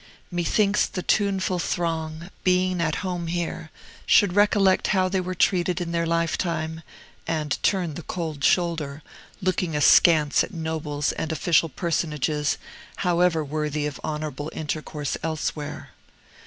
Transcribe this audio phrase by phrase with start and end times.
[0.31, 3.69] Methinks the tuneful throng, being at home here,
[4.07, 6.81] should recollect how they were treated in their lifetime,
[7.27, 9.03] and turn the cold shoulder,
[9.43, 12.57] looking askance at nobles and official personages,
[13.05, 15.91] however worthy of honorable intercourse elsewhere.